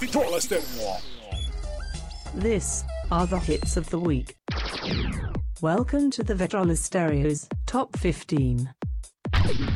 [0.00, 0.98] Vitrola Stereo.
[2.34, 4.36] This are the hits of the week.
[5.62, 8.68] Welcome to the Vitrola Stereo's Top 15.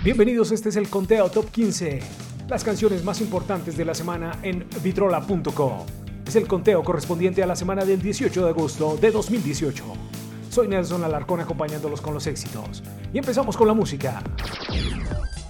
[0.04, 2.00] Bienvenidos, este es el conteo Top 15.
[2.50, 5.86] Las canciones más importantes de la semana en vitrola.co.
[6.26, 9.84] Es el conteo correspondiente a la semana del 18 de agosto de 2018.
[10.50, 12.82] Soy Nelson Alarcón acompañándolos con los éxitos.
[13.14, 14.22] Y empezamos con la música.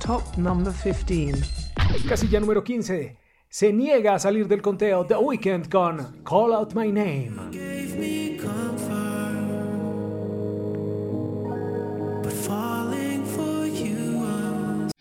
[0.01, 1.43] Top number 15.
[2.09, 3.17] Casilla número 15.
[3.53, 7.51] Se niega a salir del conteo The Weeknd con Call Out My Name.
[7.51, 9.35] gave me comfort,
[12.23, 14.93] but falling for you was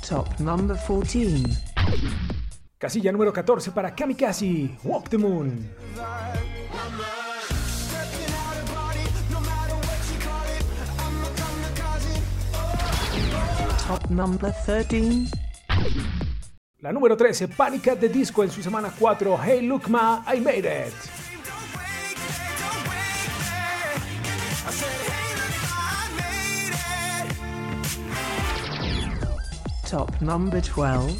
[0.00, 1.44] Top number 14.
[2.78, 5.68] Casilla número 14 para Kamikaze, Walk the Moon.
[13.86, 15.28] Top number 13.
[16.86, 20.38] La número 13, Panic at the Disco en su semana 4, Hey Look Ma, I
[20.38, 20.94] Made It.
[29.90, 31.12] Top number 12.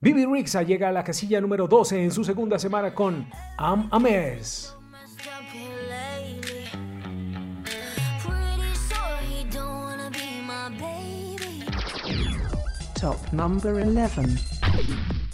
[0.00, 3.98] Bibi Rixa llega a la casilla número 12 en su segunda semana con I'm a
[3.98, 4.74] Mess.
[13.00, 14.22] Top number 11.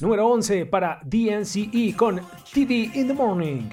[0.01, 2.21] Número 11 para DNCE con
[2.53, 3.71] TV in the Morning.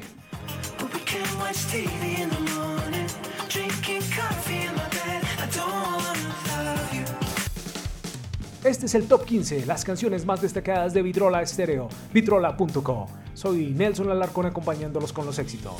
[8.64, 13.08] Este es el top 15, las canciones más destacadas de Vitrola Estéreo, vitrola.co.
[13.34, 15.74] Soy Nelson Alarcón acompañándolos con los éxitos.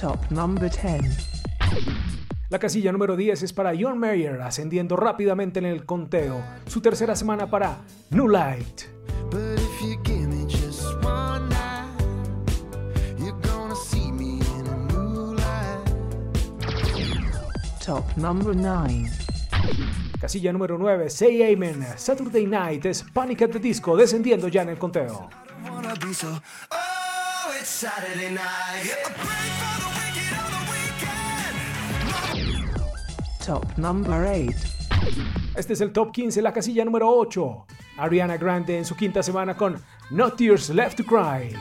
[0.00, 2.23] Top number 10.
[2.50, 6.44] La casilla número 10 es para John Mayer, ascendiendo rápidamente en el conteo.
[6.66, 7.78] Su tercera semana para
[8.10, 8.82] New Light.
[9.30, 11.88] But if you give me just one night,
[13.18, 15.88] you're gonna see me in a new light.
[17.84, 19.10] Top number 9.
[20.20, 21.84] Casilla número 9, Say Amen.
[21.96, 25.28] Saturday Night es Panic at the Disco, descendiendo ya en el conteo.
[25.68, 26.28] Wanna be so.
[26.70, 28.92] Oh, it's Saturday night.
[33.44, 34.56] Top number 8.
[35.54, 37.66] Este es el top 15, la casilla número 8.
[37.98, 39.76] Ariana Grande en su quinta semana con
[40.10, 41.54] No Tears Left to Cry.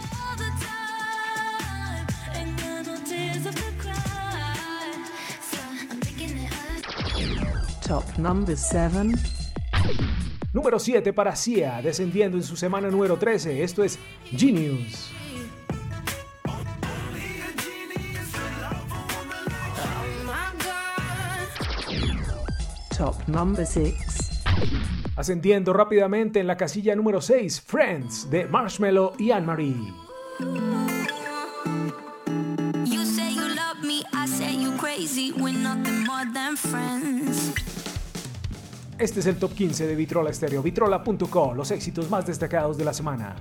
[7.86, 9.12] Top number 7.
[10.54, 13.62] Número 7 para Sia, descendiendo en su semana número 13.
[13.62, 14.00] Esto es
[14.32, 15.12] Genius.
[23.04, 24.46] Top number 6.
[25.18, 29.94] Ascendiendo rápidamente en la casilla número 6, Friends de Marshmello y Anne-Marie.
[32.86, 35.34] You say you love me, I say you crazy.
[35.34, 37.54] We're nothing more than friends.
[38.98, 42.94] Este es el top 15 de Vitrola Estéreo, vitrola.co, los éxitos más destacados de la
[42.94, 43.36] semana.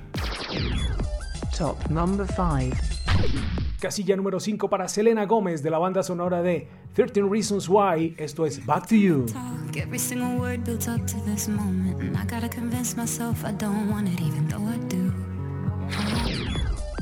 [1.56, 3.61] Top number 5.
[3.82, 8.46] Casilla número 5 para Selena Gómez de la banda sonora de 13 Reasons Why, esto
[8.46, 9.26] es Back to You.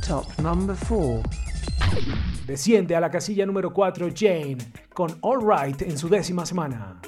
[0.09, 1.23] Top number 4.
[2.47, 4.57] Desciende a la casilla número 4 Jane
[4.95, 6.99] con All Right en su décima semana.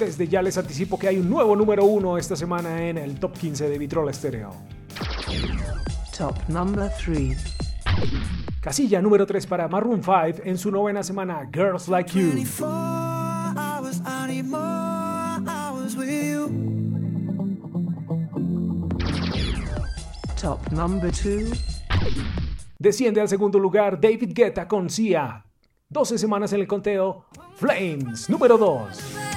[0.00, 3.36] Desde ya les anticipo que hay un nuevo número 1 esta semana en el top
[3.36, 4.50] 15 de Vitrola Estéreo.
[6.16, 7.36] Top number 3.
[8.62, 12.30] Casilla número 3 para Maroon 5 en su novena semana Girls Like You.
[12.30, 12.66] 24
[13.58, 16.48] hours, I need more hours with you.
[20.40, 21.52] Top number 2.
[22.78, 25.44] Desciende al segundo lugar David Guetta con Sia.
[25.90, 27.26] 12 semanas en el conteo.
[27.56, 29.29] Flames, número 2.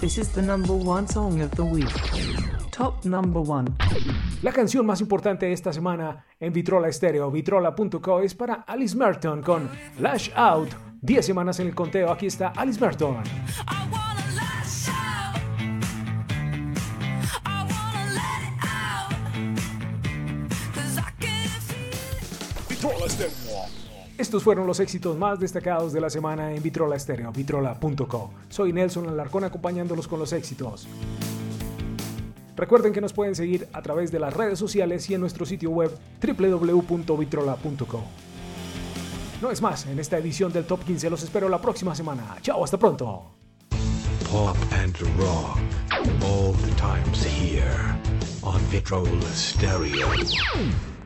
[0.00, 1.88] This is the number one song of the week.
[2.70, 3.76] Top number 1.
[4.42, 9.42] La canción más importante de esta semana en Vitrola Estéreo, vitrola.co, es para Alice Merton
[9.42, 9.68] con
[9.98, 10.70] Lash Out.
[11.02, 12.10] 10 semanas en el conteo.
[12.12, 13.16] Aquí está Alice Merton.
[13.16, 15.40] I wanna lash out.
[17.44, 19.12] I wanna let it out.
[20.74, 22.68] 'Cause I can feel it.
[22.68, 23.87] Vitrola Stereo.
[24.18, 28.30] Estos fueron los éxitos más destacados de la semana en Vitrola Estéreo, vitrola.co.
[28.48, 30.88] Soy Nelson Alarcón acompañándolos con los éxitos.
[32.56, 35.70] Recuerden que nos pueden seguir a través de las redes sociales y en nuestro sitio
[35.70, 38.02] web www.vitrola.co.
[39.40, 42.36] No es más, en esta edición del Top 15 los espero la próxima semana.
[42.42, 43.38] Chao, hasta pronto.
[44.30, 45.58] pop and rock.
[46.22, 47.96] All the times here
[48.42, 50.97] on Vitrola Stereo.